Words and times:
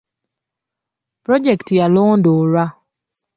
Pulojekiti 1.23 1.73
yalondoolwa. 1.79 2.63